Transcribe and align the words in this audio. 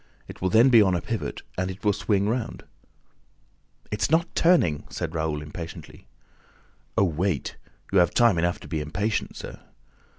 It 0.27 0.41
will 0.41 0.49
then 0.49 0.69
be 0.69 0.81
on 0.81 0.95
a 0.95 0.99
pivot 1.01 1.43
and 1.59 1.77
will 1.83 1.93
swing 1.93 2.27
round." 2.27 2.63
"It's 3.91 4.09
not 4.09 4.33
turning!" 4.33 4.85
said 4.89 5.13
Raoul 5.13 5.43
impatiently. 5.43 6.07
"Oh, 6.97 7.03
wait! 7.03 7.55
You 7.93 7.99
have 7.99 8.09
time 8.11 8.39
enough 8.39 8.59
to 8.61 8.67
be 8.67 8.81
impatient, 8.81 9.35
sir! 9.35 9.59